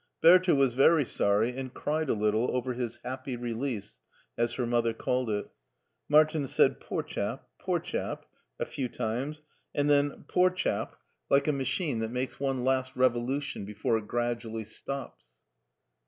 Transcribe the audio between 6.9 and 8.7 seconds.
chap! poor chap 1" a